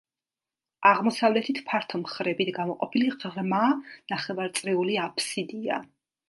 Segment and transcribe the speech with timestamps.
[0.91, 3.61] აღმოსავლეთით ფართო მხრებით გამოყოფილი ღრმა
[4.15, 5.81] ნახევარწრიული აფსიდია.